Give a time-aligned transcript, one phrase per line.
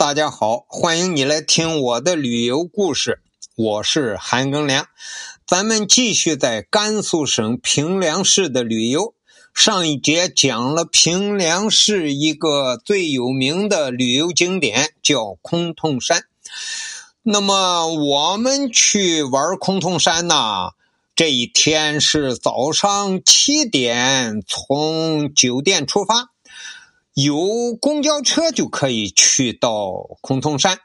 [0.00, 3.20] 大家好，欢迎你来听我的旅游故事。
[3.54, 4.86] 我是韩庚良，
[5.46, 9.12] 咱们继续在甘肃省平凉市的旅游。
[9.52, 16.24] 上一节讲了平凉市一个最有名的旅游景点，叫崆峒山。
[17.22, 20.70] 那么我们去玩崆峒山呢？
[21.14, 26.30] 这一天是早上七点从酒店出发。
[27.14, 29.70] 有公交车就可以去到
[30.22, 30.80] 崆峒山。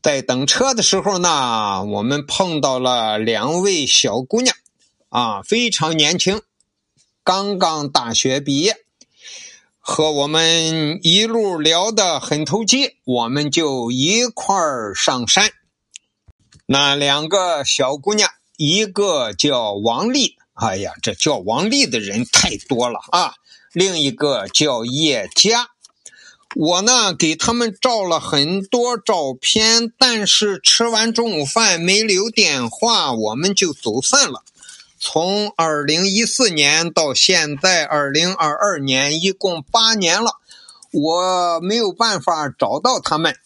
[0.00, 4.54] 在等车的时候呢，我们碰到了两位小姑娘，
[5.08, 6.40] 啊，非常年轻，
[7.24, 8.76] 刚刚大学毕业，
[9.80, 15.50] 和我们一路聊得很投机，我们就一块儿上山。
[16.66, 23.34] 那两个小姑娘，一个叫王丽，哎呀，这叫王丽的人太多了啊。
[23.72, 25.68] 另一个叫叶佳，
[26.56, 34.42] 我呢给他们照了很多照片，但是吃完中午饭没留电话，我们就走散了。
[34.98, 40.32] 从二零一四年到现在二零二二年，一共八年了，
[40.90, 43.36] 我没有办法找到他们。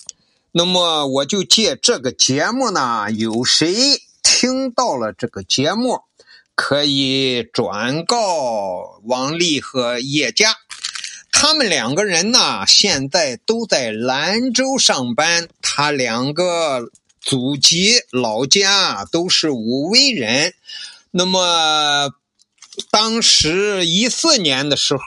[0.53, 3.75] 那么我就借这个节目呢，有谁
[4.22, 6.00] 听到了这个节目？
[6.55, 10.56] 可以转告王丽和叶佳，
[11.33, 15.48] 他们两个人呢，现在都在兰州上班。
[15.61, 20.55] 他两个祖籍老家都是武威人。
[21.11, 22.11] 那么
[22.91, 25.05] 当时一四年的时候，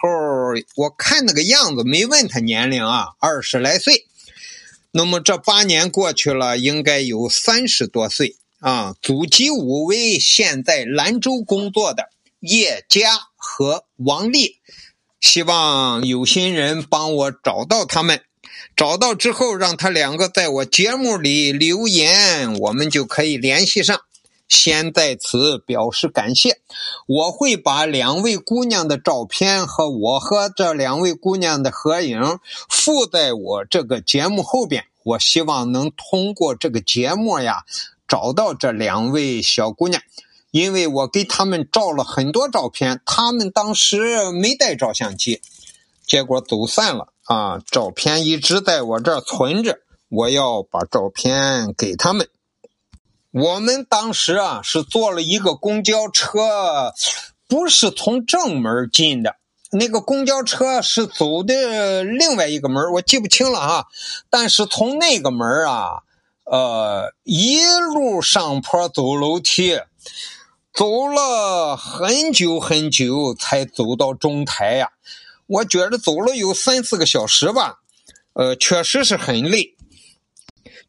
[0.76, 4.06] 我看那个样子，没问他年龄啊，二十来岁。
[4.92, 8.36] 那么这八年过去了，应该有三十多岁。
[8.66, 14.56] 啊，祖籍武威，现在兰州工作的叶佳和王丽，
[15.22, 18.22] 希望有心人帮我找到他们。
[18.76, 24.02] 找到之后，让他两个在我节目里留言，我们就可以联系上。
[24.48, 26.60] 先在此表示感谢。
[27.06, 34.86] 我会把两位姑娘的照片和我和这两位姑娘的合影附在我这个节目后边。
[35.04, 37.64] 我希望能通过这个节目呀。
[38.08, 40.02] 找到这两位小姑娘，
[40.52, 45.42] 因为我给他们照了很多照片，他们当时没带照相机，
[46.06, 47.60] 结果走散了啊！
[47.66, 52.30] 照片一直在我这儿存着，我要把照片给他们。
[53.32, 56.94] 我们当时啊是坐了一个公交车，
[57.48, 59.36] 不是从正门进的，
[59.72, 63.86] 那个公交车是走的另外一个门，我记不清了啊。
[64.30, 66.04] 但是从那个门啊。
[66.46, 67.60] 呃，一
[67.94, 69.80] 路上坡走楼梯，
[70.72, 74.90] 走了很久很久才走到中台呀。
[75.48, 77.80] 我觉得走了有三四个小时吧，
[78.34, 79.76] 呃，确实是很累。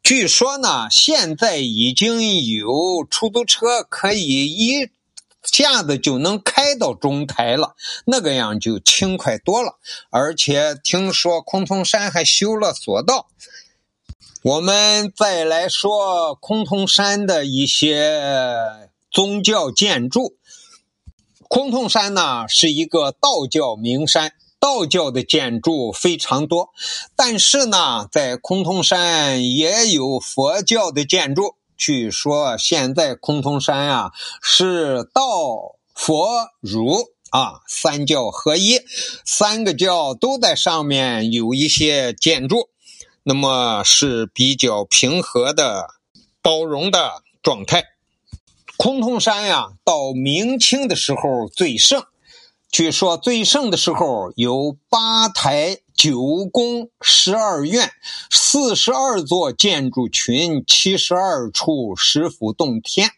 [0.03, 4.89] 据说呢，现在已经有出租车可以一
[5.41, 7.75] 下子就能开到中台了，
[8.05, 9.79] 那个样就轻快多了。
[10.11, 13.27] 而且听说崆峒山还修了索道。
[14.43, 18.21] 我们再来说崆峒山的一些
[19.09, 20.37] 宗教建筑。
[21.49, 26.69] 崆峒山呢是一个道教名山，道教的建筑非常多。
[27.15, 31.55] 但是呢，在崆峒山也有佛教的建筑。
[31.75, 34.11] 据说现在崆峒山啊
[34.41, 38.81] 是道、佛、儒啊三教合一，
[39.25, 42.69] 三个教都在上面有一些建筑。
[43.29, 45.89] 那么是比较平和的、
[46.41, 47.83] 包容的状态。
[48.77, 52.05] 崆峒山呀，到明清的时候最盛。
[52.71, 57.91] 据说最盛的时候有八台九宫、十二院、
[58.31, 63.11] 四十二座建筑群、七十二处石府洞天。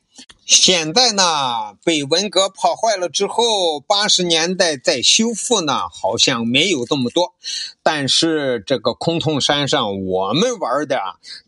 [0.46, 7.36] 现在呢，被文革破坏了之后，八十年代再修复呢，好像没有这么多。
[7.84, 11.00] 但是这个崆峒山上，我们玩的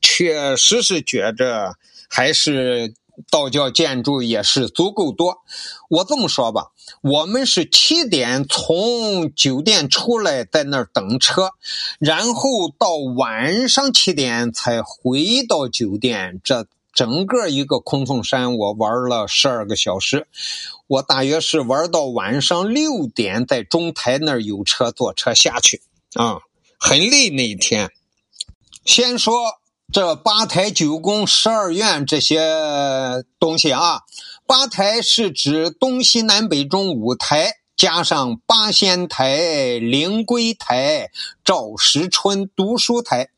[0.02, 2.94] 确实是觉着还是
[3.32, 5.40] 道教建筑也是足够多。
[5.90, 6.68] 我这么说吧，
[7.02, 11.50] 我们是七点从酒店出来，在那儿等车，
[11.98, 16.40] 然后到晚上七点才回到酒店。
[16.44, 16.68] 这。
[16.94, 20.28] 整个一个崆峒山，我玩了十二个小时，
[20.88, 25.82] 我大约是玩到晚上六点，在中台那儿有车坐车下去
[26.16, 26.40] 啊，
[26.78, 27.92] 很累那一天。
[28.84, 29.60] 先说
[29.94, 34.02] 这八台九宫十二院这些东西啊，
[34.46, 41.10] 八台是指东西南北中五台，加上八仙台、灵龟台、
[41.44, 43.30] 赵石春读书台。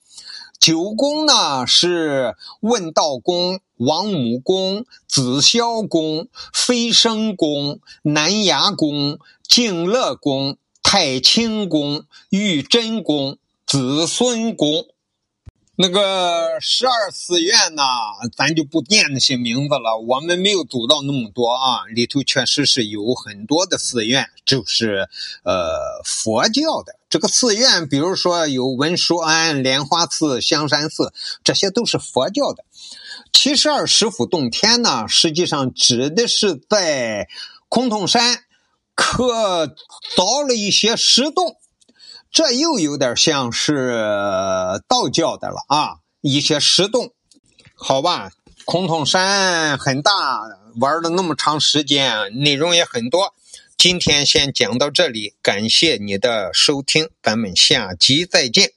[0.66, 13.38] 九宫呢是问道宫、王母宫、紫霄宫、飞升宫、南崖宫、静乐宫、太清宫、玉真宫、
[13.68, 14.86] 子孙宫。
[15.76, 17.84] 那个十二寺院呢，
[18.38, 19.98] 咱就不念那些名字了。
[19.98, 25.10] 我们没有读到那么多啊，里头确实是有很多的寺院，就是
[25.44, 31.12] 呃佛教的这个寺院，比如说有文殊庵、莲花寺、香山寺，
[31.44, 32.64] 这些都是佛教的。
[33.32, 37.28] 七十二石府洞天呢，实际上指的是在
[37.68, 38.44] 崆峒山
[38.94, 39.76] 刻
[40.16, 41.58] 凿了一些石洞。
[42.34, 43.96] 这又有点像是
[44.88, 45.98] 道教的了啊！
[46.20, 47.14] 一些石洞，
[47.76, 48.32] 好吧。
[48.66, 50.12] 崆峒山很大，
[50.82, 53.36] 玩了那么长时间，内容也很多。
[53.78, 58.72] 今天先讲到这里，感谢你的收听，咱们下集再见。